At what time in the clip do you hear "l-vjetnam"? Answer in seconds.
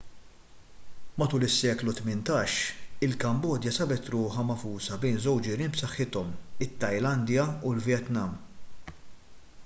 7.77-8.33